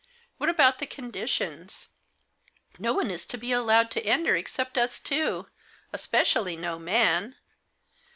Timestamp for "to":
3.27-3.37, 3.91-4.03